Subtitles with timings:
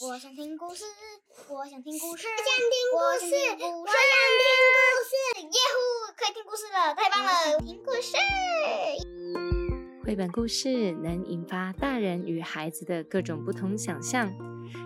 [0.00, 0.84] 我想听故事，
[1.48, 3.90] 我想听故事，我想听故事，我想听故
[5.02, 5.10] 事，
[5.42, 5.76] 耶呼，
[6.16, 7.58] 可以听故事了，太棒了！
[7.66, 8.16] 听故事。
[10.04, 14.32] 绘本故事能引发大人与孩子的各种不同想象，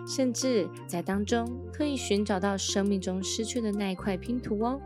[0.07, 4.81] 甚至在当中可以寻找到生命中失去的那一块拼图哦。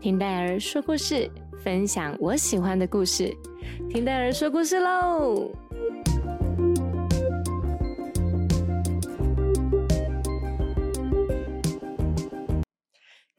[0.00, 1.28] 听戴儿说故事，
[1.64, 3.36] 分享我喜欢的故事。
[3.90, 5.50] 听戴儿说故事喽！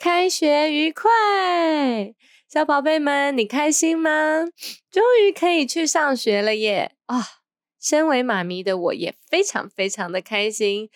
[0.09, 1.09] 开学愉快，
[2.47, 4.45] 小宝贝们，你开心吗？
[4.89, 6.93] 终于可以去上学了耶！
[7.07, 7.21] 啊、
[7.77, 10.89] 身为妈咪的我也非常非常的开心。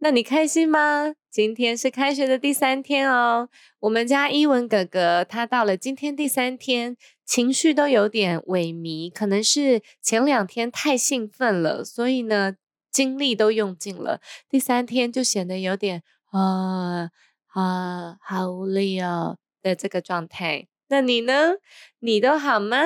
[0.00, 1.14] 那你开心吗？
[1.30, 3.48] 今天是开学的第三天哦。
[3.80, 12.56] 我们家伊文哥哥他到了今天第三天，情绪都有点萎靡，可能是前两天太兴奋了，所以呢
[12.90, 14.20] 精力都用尽了。
[14.50, 17.08] 第三天就显得有点啊
[17.54, 20.66] 啊好无力哦的这个状态。
[20.88, 21.54] 那你呢？
[22.00, 22.78] 你都好吗？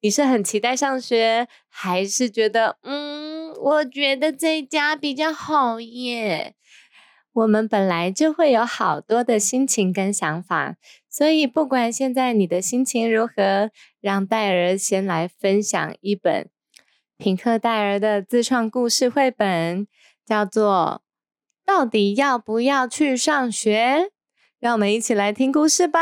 [0.00, 6.54] 你是很期待上学，还是觉得嗯，我觉得这家比较好耶？
[7.32, 10.76] 我们本来就会有好多的心情跟想法，
[11.08, 16.48] 所以不管现在你的心情如何，让戴儿先来分享一本
[17.16, 19.86] 品克戴尔的自创故事绘本，
[20.24, 21.02] 叫做
[21.68, 24.06] 《到底要不要去上学》。
[24.58, 26.00] 让我们一起来听故事吧。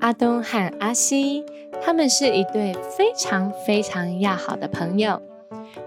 [0.00, 1.44] 阿东和阿西，
[1.82, 5.20] 他们是一对非常非常要好的朋友。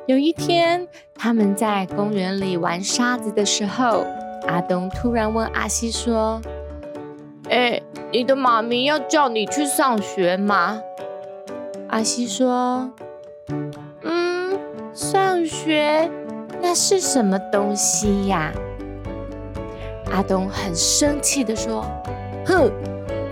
[0.06, 4.06] 有一天，他们在公园里玩沙子的时候，
[4.48, 6.40] 阿东突然问阿西说
[7.50, 10.80] ：“哎，你的妈咪要叫你去上学吗？”
[11.90, 12.94] 阿西说
[14.04, 14.60] ：“嗯，
[14.94, 16.10] 上学
[16.68, 18.52] 那是什么东西呀？”
[20.12, 21.86] 阿东很生气的说
[22.44, 22.72] ：“哼！”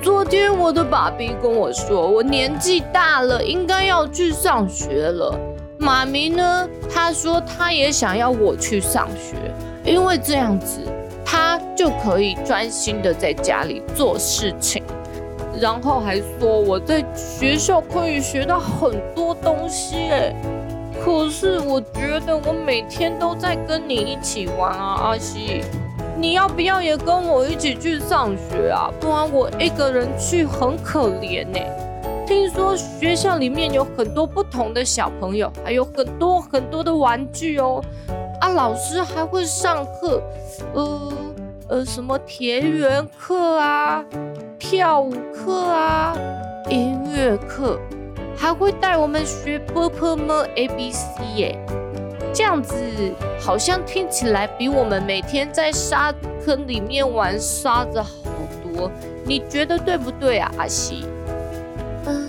[0.03, 5.35] 昨天我的爸比跟我说，我年纪大了，应该要去上学了。
[5.79, 6.69] 妈咪呢？
[6.93, 9.35] 她说她也想要我去上学，
[9.83, 10.81] 因为这样子
[11.25, 14.83] 她就可以专心的在家里做事情。
[15.59, 20.35] 然后还说我在学校可以学到很多东西诶。
[21.03, 25.62] 可是我觉得我每天都在跟你一起玩啊，阿西。
[26.16, 28.90] 你要不要也跟我一起去上学啊？
[29.02, 31.59] 不然我一个人去很可怜呢。
[32.25, 37.84] 听说学校里面有很多不同的小朋友，还有很多很多的玩具哦。
[38.40, 40.22] 啊，老师还会上课，
[40.74, 41.14] 呃
[41.68, 44.02] 呃，什么田园课啊、
[44.58, 46.16] 跳舞课啊、
[46.70, 47.78] 音乐课，
[48.35, 51.57] 还会带我们学 b p m a b c 耶。
[52.33, 52.75] 这样子
[53.39, 56.11] 好像听起来比我们每天在沙
[56.43, 58.09] 坑里面玩沙子好
[58.63, 58.89] 多，
[59.23, 61.05] 你觉得对不对啊，阿西？
[62.05, 62.27] 嗯，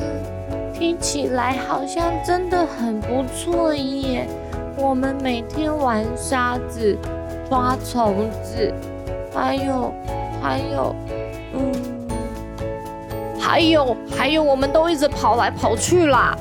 [0.74, 4.28] 听起来好像真的很不错耶。
[4.76, 6.98] 我们每天玩沙子、
[7.48, 8.74] 抓虫子，
[9.32, 9.94] 还有
[10.42, 10.94] 还有，
[11.54, 11.72] 嗯，
[13.54, 16.36] 还有还有，我们都一直跑来跑去啦。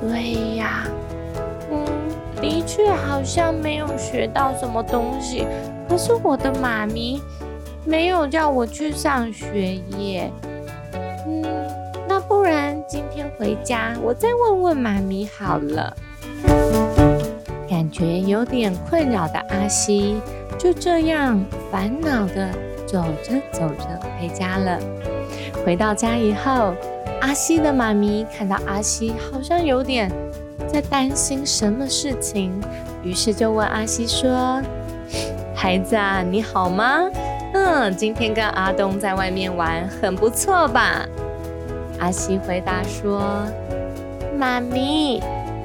[0.00, 0.86] 对呀。
[1.70, 1.84] 嗯
[2.40, 5.46] 的确好像没有学到什么东西，
[5.86, 7.20] 可是我的妈咪
[7.84, 10.30] 没有叫我去上学耶。
[11.26, 11.44] 嗯，
[12.08, 15.94] 那不然今天回家我再问问妈咪好了。
[17.68, 20.16] 感觉有点困扰的阿西
[20.58, 21.38] 就这样
[21.70, 22.48] 烦恼的
[22.94, 24.78] 走着走着回家了。
[25.66, 26.72] 回到家以后，
[27.20, 30.08] 阿西的妈咪看到阿西好像有点。
[30.68, 32.52] 在担心什么事情，
[33.02, 34.62] 于是就问阿西说
[35.54, 37.10] ：“孩子啊，你好吗？
[37.52, 41.04] 嗯，今天跟阿东在外面玩，很不错吧？”
[41.98, 43.44] 阿西回答说
[44.38, 45.20] ：“妈咪，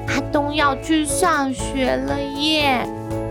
[0.08, 2.84] 阿东要去上学了耶。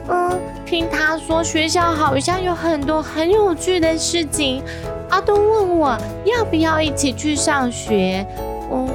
[0.10, 4.64] 嗯，听他说学校好像有很多很有趣的事情。
[5.10, 8.26] 阿东问我要不要一起去上学。
[8.72, 8.88] 嗯。”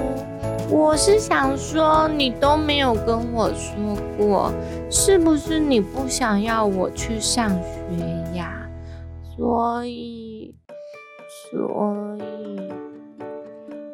[0.71, 4.51] 我是想说，你都没有跟我说过，
[4.91, 8.67] 是不是你不想要我去上学呀？
[9.37, 10.55] 所以，
[11.53, 12.73] 所以，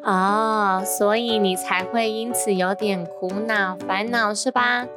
[0.01, 4.87] 啊，所以你才会因此有点苦恼、烦恼是吧？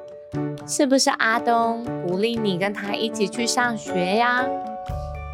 [0.66, 4.44] 是不是阿东鼓励你跟他一起去上学呀？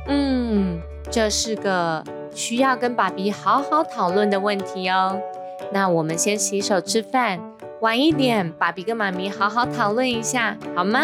[0.08, 0.80] 嗯，
[1.10, 2.02] 这是个
[2.34, 5.18] 需要跟爸比好好讨论的问题哦。
[5.72, 7.38] 那我们先洗手吃饭，
[7.80, 11.02] 晚一点，爸比跟妈咪好好讨论一下，好吗？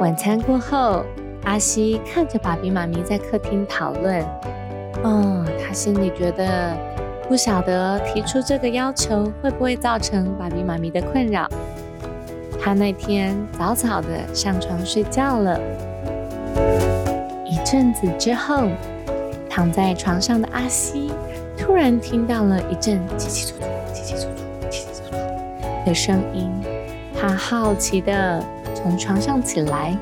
[0.00, 1.04] 晚餐过后，
[1.44, 4.20] 阿西看着爸比妈咪在客厅讨论，
[5.04, 6.76] 哦，他心里觉得
[7.28, 11.48] 不晓得提出这个要求会不会造成爸比妈咪的困扰。
[12.66, 15.56] 他那天早早的上床睡觉了。
[17.48, 18.66] 一阵子之后，
[19.48, 21.12] 躺在床上的阿西
[21.56, 25.16] 突然听到了一阵叽叽楚楚、叽叽楚楚、叽叽楚楚
[25.86, 26.50] 的声音，
[27.16, 28.42] 他好奇的。
[28.74, 29.96] 从床上起来，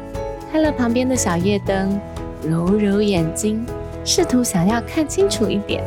[0.50, 2.00] 开了旁边的小夜灯，
[2.42, 3.64] 揉揉眼睛，
[4.06, 5.84] 试图想要看清楚一点。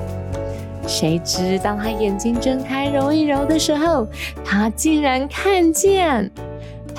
[0.87, 4.07] 谁知当他眼睛睁开揉一揉的时候，
[4.45, 6.31] 他竟然看见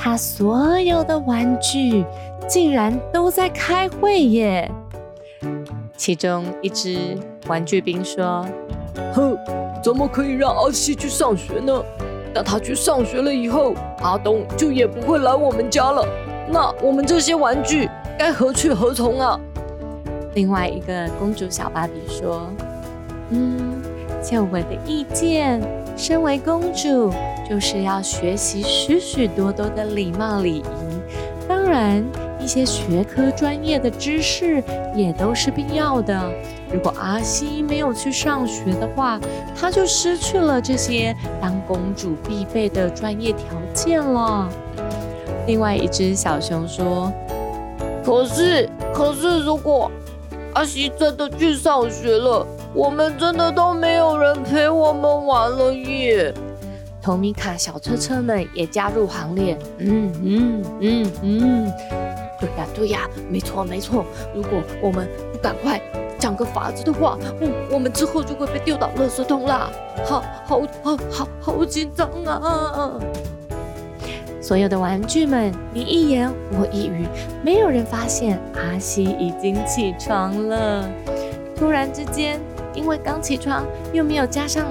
[0.08, 2.02] 他所有的玩具
[2.48, 4.70] 竟然都在开会耶！
[5.98, 7.14] 其中一只
[7.46, 8.42] 玩具兵说
[9.12, 9.36] ：“哼，
[9.84, 11.84] 怎么可以让阿西去上学呢？”
[12.32, 16.02] 等他去上学了以后，阿东就也不会来我们家了。
[16.48, 17.86] 那我们这些玩具
[18.18, 19.38] 该何去何从啊？
[20.32, 22.48] 另外一个公主小芭比说
[23.28, 23.82] ：“嗯，
[24.22, 25.60] 就我的意见，
[25.98, 27.12] 身为公主
[27.50, 30.64] 就是要学习许许多多的礼貌礼仪。
[31.48, 32.02] 当然，
[32.40, 34.62] 一些学科专业的知识
[34.94, 36.30] 也都是必要的。”
[36.72, 39.18] 如果阿西没有去上学的话，
[39.58, 44.48] 她就失去了这些当公主必备的专业条件了。
[45.46, 47.10] 另外一只小熊说
[48.04, 49.90] ：“可是，可是，如果
[50.54, 56.32] 阿西真的去上学了，我们真的都没有人陪我们玩了耶！”
[57.02, 59.58] 托米卡小车车们也加入行列。
[59.78, 61.72] 嗯嗯嗯嗯，
[62.40, 64.04] 对呀对呀，没错没错。
[64.34, 65.80] 如果我们不赶快。
[66.20, 69.70] 想个法子的话，嗯，我们之后就会被丢到垃圾桶啦！
[70.04, 72.98] 好好好好好紧张啊！
[74.42, 77.06] 所有的玩具们，你一言我一语，
[77.44, 80.84] 没有人发现阿西已经起床了。
[81.56, 82.40] 突然之间，
[82.74, 84.66] 因为刚起床又没有加上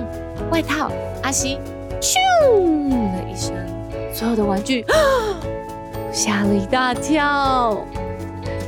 [0.52, 0.92] 外套，
[1.24, 1.60] 阿西
[2.02, 2.16] 咻
[2.90, 3.54] 的一声，
[4.14, 4.86] 所有的玩具
[6.12, 7.78] 吓了一大跳。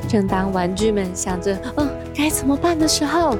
[0.08, 1.88] 正当玩具们想着，嗯。
[2.16, 3.38] 该怎么办的时候，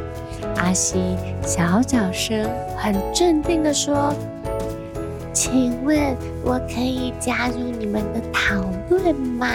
[0.56, 4.14] 阿西小小声、很镇定的说
[5.34, 6.16] ：“请问，
[6.46, 9.48] 我可以加入你们的讨论吗？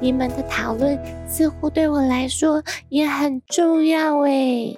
[0.00, 4.74] 你们的讨论似乎对我来说也很重要。”哎，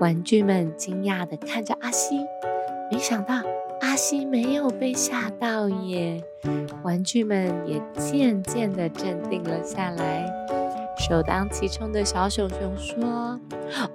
[0.00, 2.24] 玩具们惊讶的看着阿西，
[2.90, 3.34] 没想到
[3.80, 6.22] 阿西没有被吓到耶。
[6.84, 10.24] 玩具们也渐渐的镇定了下来。
[11.08, 13.40] 首当其冲的小熊熊说：“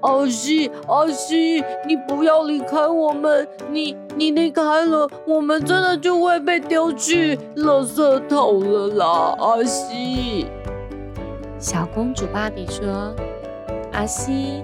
[0.01, 3.47] 阿西，阿西，你不要离开我们！
[3.71, 10.47] 你你离开了，我们真的就会被丢去垃圾桶了啦！”阿西，
[11.59, 13.13] 小公主芭比说
[13.91, 14.63] ：“阿西，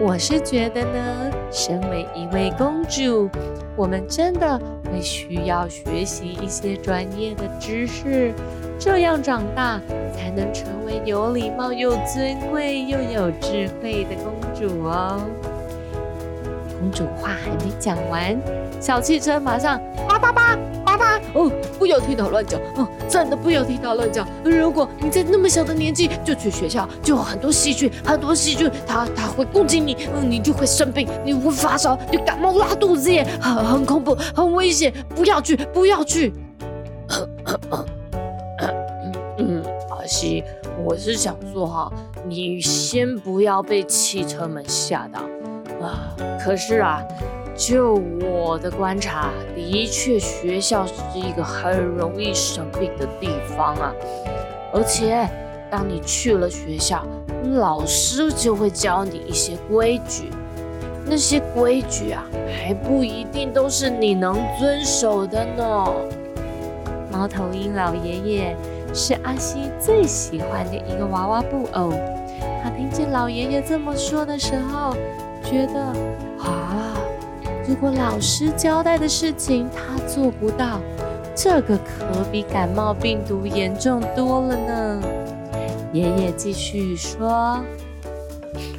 [0.00, 3.30] 我是觉得呢，身为一位公主，
[3.76, 8.32] 我们真的会需要学习一些专业的知识。”
[8.76, 9.80] 这样长大，
[10.12, 15.20] 才能成为有礼貌、又尊贵又有智慧的公主哦。
[16.80, 18.36] 公主话还没讲完，
[18.80, 20.58] 小汽车马上叭叭叭
[21.34, 21.50] 哦！
[21.78, 24.26] 不要听他乱讲哦，真的不要听他乱讲。
[24.44, 36.32] 如果你在那么小的年纪就去学校，就有很多细菌，很多细菌，它它会攻击你，嗯，你就会生病，你会发烧，你感冒拉肚子耶，很很恐怖，很危险，不要去，不要去。
[39.38, 40.44] 嗯，阿西，
[40.84, 41.92] 我是想说哈，
[42.26, 45.20] 你先不要被汽车们吓到
[45.84, 46.14] 啊。
[46.42, 47.02] 可是啊，
[47.56, 53.92] 就我的观察，的确学校是一个很容易生病的地方啊。
[54.72, 55.28] 而且，
[55.70, 57.04] 当你去了学校，
[57.54, 60.30] 老师就会教你一些规矩，
[61.06, 62.24] 那些规矩啊，
[62.58, 65.86] 还不一定都是你能遵守的呢。
[67.12, 68.56] 猫头鹰老爷爷。
[68.96, 71.92] 是阿西最喜欢的一个娃娃布偶。
[72.62, 74.94] 他听见老爷爷这么说的时候，
[75.42, 75.80] 觉得
[76.38, 76.94] 啊，
[77.66, 80.80] 如果老师交代的事情他做不到，
[81.34, 85.02] 这个可比感冒病毒严重多了呢。
[85.92, 87.58] 爷爷继续说：“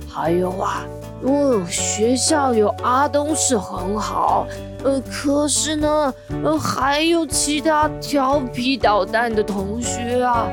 [0.07, 0.85] 还有啊。”
[1.23, 4.45] 哦，学校有阿东是很好，
[4.83, 6.13] 呃，可是呢，
[6.43, 10.45] 呃，还有其他调皮捣蛋的同学啊，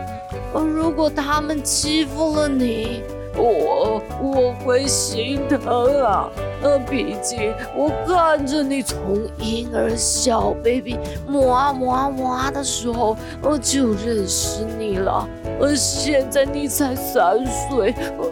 [0.55, 3.03] 呃，如果他们欺负了你，
[3.37, 6.29] 我我会心疼啊。
[6.63, 8.99] 呃，毕竟我看着你从
[9.39, 10.97] 婴儿小 baby
[11.27, 15.29] 摸啊摸啊摸啊的时候，我就认识你了。
[15.59, 18.31] 呃，现在你才三岁，呃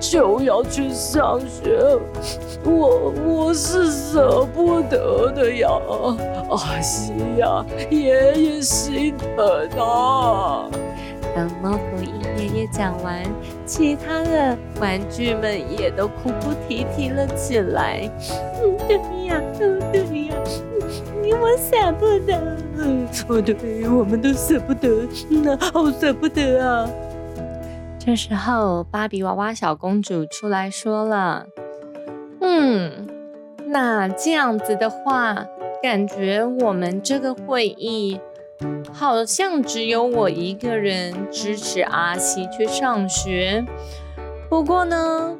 [0.00, 1.78] 就要去上学，
[2.64, 5.68] 我我是舍不得的呀。
[6.50, 10.68] 阿西呀，爷爷心疼啊。
[11.38, 13.22] 等猫头鹰爷爷讲完，
[13.64, 18.10] 其他的玩具们也都哭哭啼啼了起来。
[18.60, 20.34] 嗯，对呀，嗯，对呀，
[21.22, 22.56] 嗯，我舍不得。
[22.76, 26.90] 嗯，哦，对，我们都舍不得，那好舍不得啊。
[28.00, 31.46] 这时候，芭比娃娃小公主出来说了
[32.42, 33.06] ：“嗯，
[33.68, 35.46] 那这样子的话，
[35.80, 38.18] 感觉我们这个会议……”
[38.92, 43.64] 好像只有我一个人支持阿西去上学。
[44.48, 45.36] 不过呢，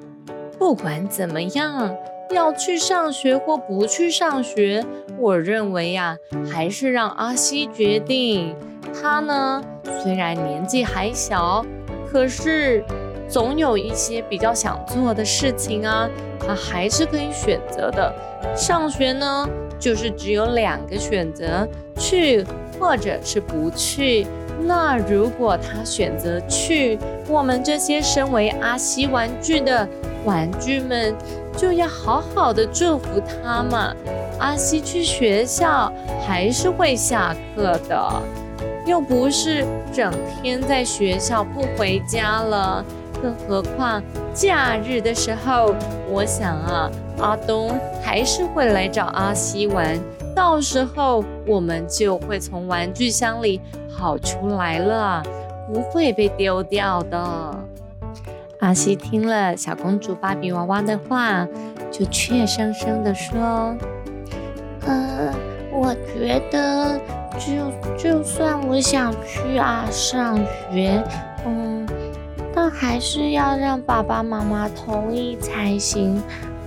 [0.59, 1.97] 不管怎么样，
[2.31, 4.85] 要去上学或不去上学，
[5.19, 6.17] 我认为呀，
[6.51, 8.55] 还是让阿西决定。
[9.01, 9.63] 他呢，
[10.03, 11.65] 虽然年纪还小，
[12.11, 12.85] 可是
[13.29, 16.09] 总有一些比较想做的事情啊，
[16.39, 18.15] 他还是可以选择的。
[18.55, 19.49] 上学呢，
[19.79, 21.67] 就是只有两个选择：
[21.99, 22.45] 去。
[22.79, 24.27] 或者是不去，
[24.67, 29.89] 那如果他选择去，我们这些身为阿西玩具的
[30.25, 31.15] 玩具们
[31.57, 33.95] 就要好好的祝福他嘛。
[34.39, 35.93] 阿西去学校
[36.25, 38.23] 还是会下课的，
[38.87, 42.85] 又不是整天在学校不回家了。
[43.21, 44.01] 更何况
[44.33, 45.75] 假日的时候，
[46.09, 49.99] 我想啊，阿东还是会来找阿西玩。
[50.35, 53.61] 到时候我们就会从玩具箱里
[53.97, 55.23] 跑出来了，
[55.73, 57.57] 不会被丢掉的。
[58.61, 61.47] 阿西听了小公主芭比娃娃的话，
[61.91, 63.77] 就怯生生的说
[64.87, 65.33] ：“嗯，
[65.73, 66.99] 我觉得
[67.39, 70.37] 就就算我想去啊上
[70.73, 71.01] 学，
[71.47, 71.87] 嗯，
[72.53, 76.21] 但还是要让爸爸妈妈同意才行，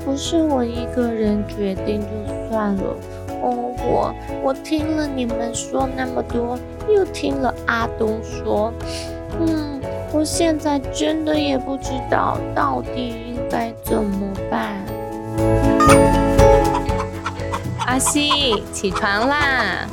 [0.06, 2.08] 不是我一个人决定就
[2.50, 2.96] 算了。”
[3.42, 6.58] 哦，我我听了你们说那么多，
[6.88, 8.72] 又听了阿东说，
[9.40, 9.82] 嗯，
[10.14, 14.76] 我现在真的也不知道到底应该怎么办。
[17.88, 19.88] 阿西，起床啦！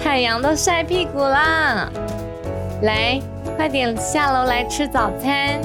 [0.00, 1.90] 太阳都晒屁股啦！
[2.82, 3.20] 来，
[3.56, 5.60] 快点下楼来吃早餐，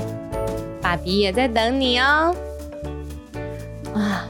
[0.82, 2.34] 爸比也在等你哦。
[3.94, 4.26] 啊，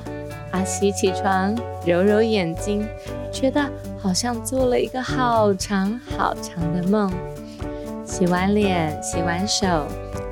[0.68, 1.56] 阿西起床。
[1.86, 2.86] 揉揉眼睛，
[3.32, 3.66] 觉得
[3.98, 7.10] 好像做了一个好长好长的梦。
[8.06, 9.66] 洗完脸，洗完手，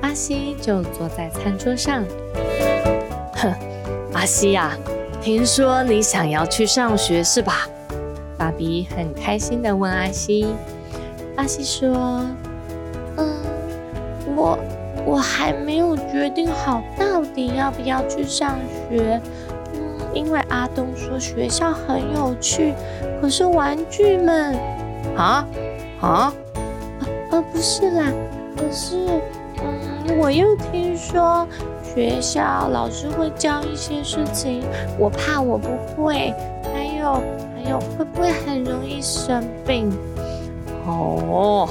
[0.02, 2.04] 阿西就坐在餐桌上。
[3.36, 3.50] 哼，
[4.12, 4.76] 阿西呀，
[5.22, 7.66] 听说你想要去上学是吧？
[8.36, 10.48] 爸比很开心的问阿西。
[11.36, 12.26] 阿西说
[13.16, 13.26] ：“嗯，
[14.36, 14.58] 我
[15.06, 18.58] 我还没有决定好到底要不要去上
[18.90, 19.18] 学。”
[20.16, 22.72] 因为阿东说学校很有趣，
[23.20, 24.56] 可是玩具们，
[25.14, 25.46] 啊
[26.00, 26.32] 啊，
[27.30, 28.10] 呃不是啦，
[28.56, 28.96] 可是，
[29.58, 31.46] 嗯，我又听说
[31.84, 34.62] 学校老师会教一些事情，
[34.98, 35.68] 我怕我不
[36.02, 36.32] 会，
[36.72, 37.22] 还有
[37.54, 39.92] 还有会不会很容易生病？
[40.86, 41.68] 哦，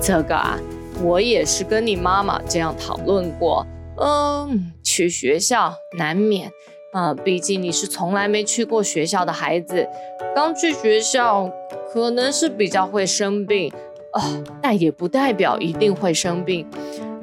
[0.00, 0.58] 这个啊，
[1.02, 3.66] 我也是跟你妈妈这样讨论过，
[3.98, 6.50] 嗯，去学校难免。
[6.92, 9.88] 啊，毕竟你是从来没去过学校的孩子，
[10.34, 11.50] 刚去学校
[11.92, 13.72] 可能是比较会生病
[14.12, 14.22] 啊，
[14.62, 16.66] 但也不代表一定会生病。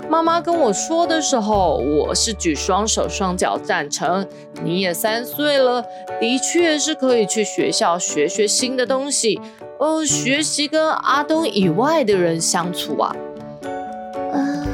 [0.10, 4.28] 妈妈跟我说的时候，我是举双手双脚赞成。
[4.64, 5.86] 你也三岁了，
[6.20, 9.40] 的确是可以去学校学学新的东西，
[9.78, 13.16] 呃，学习跟阿东以外的人相处啊。
[14.34, 14.66] 啊，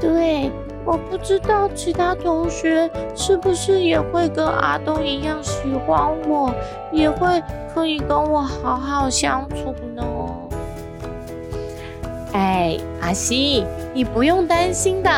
[0.00, 0.52] 对。
[0.86, 6.54] 我不知道其他同学是不是也会跟阿东一样喜欢我，
[6.92, 7.42] 也会
[7.74, 10.04] 可以跟我好好相处呢。
[12.32, 15.10] 哎，阿西，你不用担心的，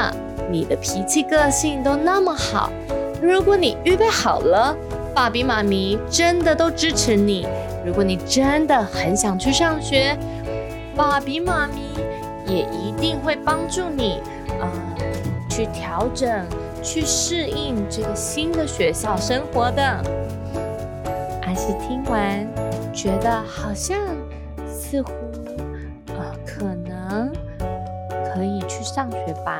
[0.50, 2.70] 你的脾气个性都那么好。
[3.20, 4.74] 如果你预备好了，
[5.14, 7.46] 爸比妈咪真的都支持你。
[7.84, 10.16] 如果你真的很想去上学，
[10.96, 12.00] 爸比妈咪
[12.46, 14.22] 也一定会帮助你。
[14.60, 14.87] 啊。
[15.58, 16.46] 去调整，
[16.84, 19.82] 去适应这个新的学校生活的。
[21.42, 22.46] 阿西听完，
[22.94, 23.98] 觉得好像
[24.68, 25.10] 似乎
[26.16, 27.32] 呃可能
[28.32, 29.58] 可以去上学吧。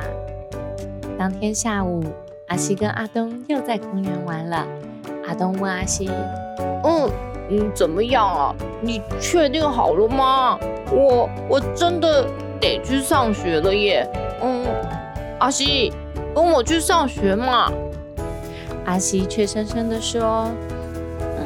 [1.17, 2.01] 当天下午，
[2.47, 4.65] 阿西跟阿东又在公园玩了。
[5.27, 6.09] 阿东问阿西
[6.85, 7.11] ：“嗯
[7.49, 8.55] 嗯，怎么样啊？
[8.79, 10.57] 你确定好了吗？
[10.93, 12.25] 我我真的
[12.61, 14.09] 得去上学了耶。
[14.41, 14.63] 嗯，
[15.39, 15.91] 阿西，
[16.35, 17.71] 跟我去上学嘛。”
[18.85, 20.49] 阿西却深深的说
[21.21, 21.45] ：“嗯，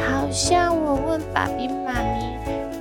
[0.00, 2.38] 好像我问爸比妈咪，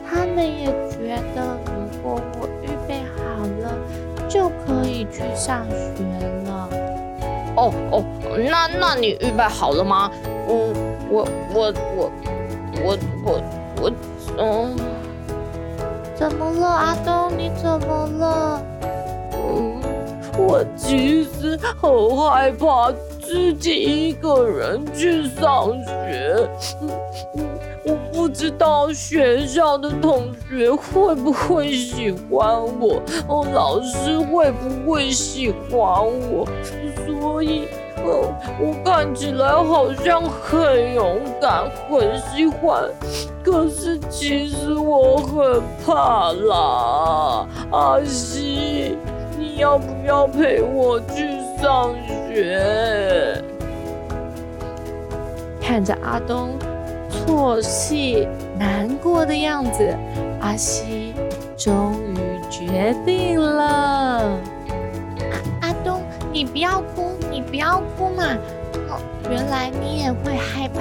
[0.08, 3.76] 他们也觉得，如果我预备好了，
[4.30, 6.04] 就可以去上学
[6.46, 6.70] 了。”
[7.58, 8.04] 哦哦，
[8.50, 10.10] 那那你预备好了吗？
[10.48, 10.74] 嗯，
[11.10, 12.12] 我我我
[12.84, 13.40] 我我
[13.82, 13.92] 我，
[14.38, 14.76] 嗯，
[16.16, 17.32] 怎么了，阿东？
[17.38, 18.62] 你怎么了？
[19.34, 19.81] 嗯，
[20.38, 22.92] 我其实很害怕。
[23.24, 26.50] 自己一个人去上学，
[27.86, 36.46] 我不知道学校的同学会不会喜欢我，哦，老师会不会喜欢我，
[37.06, 37.68] 所以，
[38.04, 42.84] 哦，我看起来好像很勇敢，很喜欢，
[43.42, 47.48] 可是其实我很怕啦。
[47.72, 48.98] 阿西，
[49.42, 51.96] 你要不要陪我去上
[52.32, 53.44] 学？
[55.60, 56.52] 看着阿东
[57.10, 58.28] 错气
[58.60, 59.98] 难过的样子，
[60.42, 61.16] 阿西
[61.58, 64.38] 终于决定了。
[65.32, 68.24] 阿阿东，你不要哭，你不要哭嘛。
[68.92, 70.80] 哦，原来你也会害怕。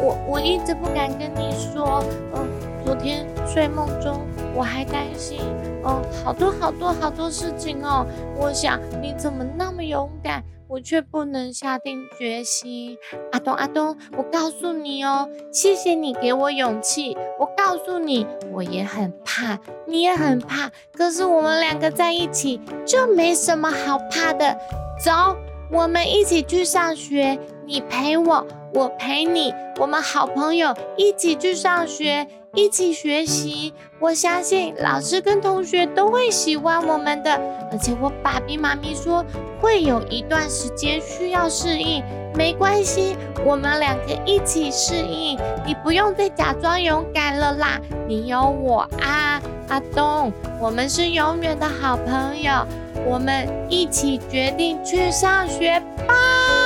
[0.00, 2.02] 我我一直不敢跟你说。
[2.32, 2.48] 嗯，
[2.82, 4.22] 昨天睡梦中
[4.54, 5.38] 我还担心，
[5.82, 8.06] 哦，好多好多好多事情哦。
[8.36, 10.42] 我想你怎么那么勇敢？
[10.68, 12.96] 我却不能下定决心。
[13.32, 17.16] 阿东，阿东，我告诉你哦，谢谢你给我勇气。
[17.40, 24.56] 我告诉你，我也很怕，你也很怕，可是我们两个在一起就没什么好怕的。
[25.04, 25.36] 走，
[25.72, 32.28] 我们一起去上学，你陪我，我陪你，我们好朋友一起去上学。
[32.54, 37.32] 一起学习，我相信老师跟同学都会喜欢我们的。
[37.70, 39.24] 而且我爸比妈咪说
[39.60, 42.02] 会有一段时间需要适应，
[42.34, 45.38] 没关系，我们两个一起适应。
[45.64, 52.66] 你不用再假装勇敢了啦，你有我啊，阿东，我们是永远的好朋友，
[53.06, 56.59] 我们一起决定去上学吧。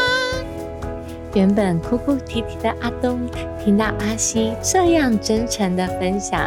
[1.34, 3.18] 原本哭哭啼啼的阿东，
[3.58, 6.40] 听到阿西这样真诚的分享，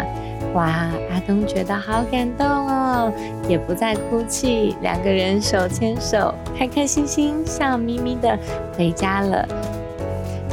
[0.53, 0.89] 哇！
[1.11, 3.11] 阿东觉得好感动哦，
[3.49, 8.37] 也不再哭泣，两个人手牵手，开开心心、笑眯眯的
[8.77, 9.45] 回家了，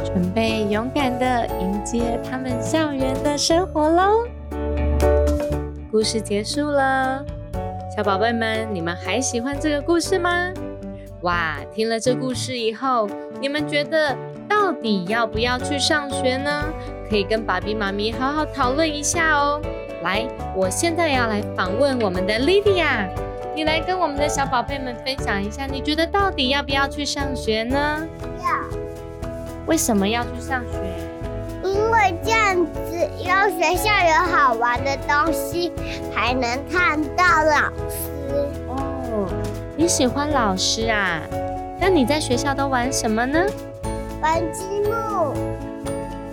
[0.03, 4.27] 准备勇敢的迎接他们校园的生活喽。
[5.89, 7.23] 故事结束了，
[7.95, 10.51] 小宝贝们，你们还喜欢这个故事吗？
[11.25, 13.09] 哇，听了这故事以后，
[13.41, 14.15] 你们觉得
[14.47, 16.63] 到底要不要去上学呢？
[17.09, 19.59] 可以跟爸比妈咪好好讨论一下哦。
[20.03, 23.09] 来，我现在要来访问我们的莉莉亚，
[23.55, 28.07] 你来跟我们的小宝贝们分享一下，你觉得到底要不要去上学呢？
[28.39, 28.77] 要。
[29.65, 30.77] 为什么要去上学？
[31.63, 35.71] 因为这样子，有学校有好玩的东西，
[36.13, 38.14] 还能看到老师。
[39.75, 39.77] 哦。
[39.77, 41.21] 你喜欢老师啊？
[41.79, 43.45] 那你在学校都玩什么呢？
[44.21, 45.33] 玩积木，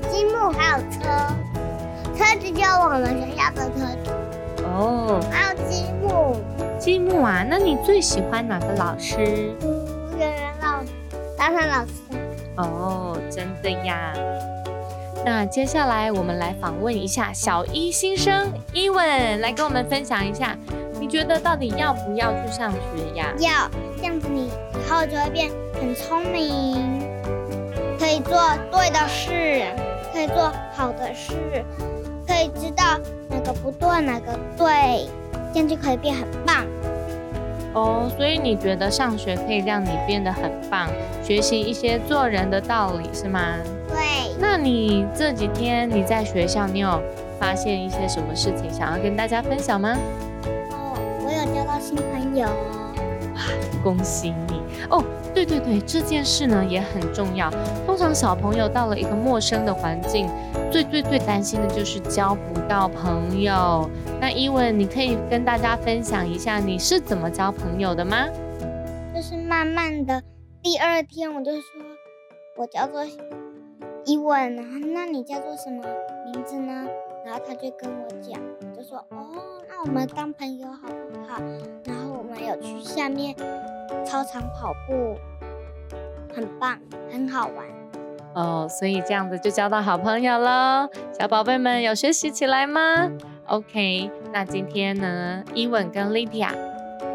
[0.08, 1.00] 积木还有车，
[2.16, 4.64] 车子就我们学校的车子。
[4.64, 6.36] 哦，还有积木。
[6.78, 7.44] 积木啊？
[7.48, 9.18] 那你最喜欢哪个老师？
[10.16, 10.88] 圆圆老师，
[11.36, 11.92] 大山老师。
[12.56, 14.14] 哦，真的呀。
[15.24, 20.56] 那接下来我们来访问一下小一新生伊文，来跟我们分享一下。
[21.02, 23.34] 你觉得到底要不要去上学呀？
[23.40, 27.02] 要，这样子你以后就会变很聪明，
[27.98, 28.38] 可以做
[28.70, 29.66] 对的事，
[30.12, 31.34] 可以做好的事，
[32.24, 35.08] 可以知道哪个不对，哪个对，
[35.52, 36.64] 这样就可以变很棒。
[37.74, 40.88] 哦，所以你觉得上学可以让你变得很棒，
[41.24, 43.56] 学习一些做人的道理是吗？
[43.88, 43.96] 对。
[44.38, 47.02] 那你这几天你在学校，你有
[47.40, 49.98] 发现一些什么事情想要跟大家分享吗？
[51.82, 53.42] 新朋友，哇，
[53.82, 55.02] 恭喜你哦！
[55.34, 57.50] 对对对，这件事呢也很重要。
[57.84, 60.30] 通常小朋友到了一个陌生的环境，
[60.70, 63.90] 最最最担心的就是交不到朋友。
[64.20, 68.28] 那伊文，你可以跟大家分享一下你是怎么交朋友的吗？
[69.12, 70.22] 就是慢慢的，
[70.62, 71.62] 第二天我就说，
[72.58, 73.04] 我叫做
[74.04, 75.82] 伊文，然后那你叫做什么
[76.32, 76.86] 名字呢？
[77.24, 78.40] 然后他就跟我讲，
[78.76, 81.42] 就说哦，那我们当朋友好不好？
[81.84, 83.34] 然后我们有去下面
[84.06, 85.16] 操场跑步，
[86.32, 86.78] 很棒，
[87.10, 87.66] 很好玩。
[88.34, 90.88] 哦，所以这样子就交到好朋友喽。
[91.18, 93.10] 小宝贝们有学习起来吗
[93.48, 96.54] ？OK，那今天呢，伊文跟莉迪亚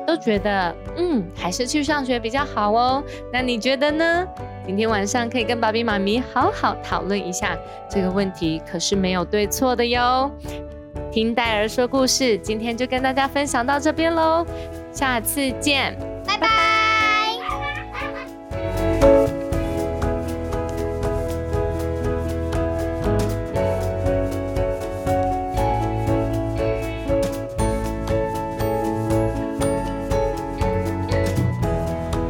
[0.05, 3.01] 都觉得，嗯，还是去上学比较好哦。
[3.31, 4.27] 那你觉得呢？
[4.65, 7.57] 今天晚上可以跟爸比妈咪好好讨论一下
[7.89, 10.29] 这个问题，可是没有对错的哟。
[11.17, 14.45] 听戴尔说故事，今天就跟大家分享到这边喽，
[14.93, 16.66] 下次见，拜拜。